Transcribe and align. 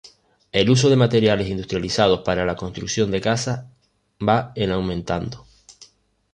El 0.51 0.71
uso 0.71 0.89
de 0.89 0.95
materiales 0.95 1.47
industrializados 1.47 2.21
para 2.21 2.43
la 2.43 2.55
construcción 2.55 3.11
de 3.11 3.21
casas 3.21 3.65
va 4.19 4.51
en 4.55 4.71
aumentando. 4.71 5.45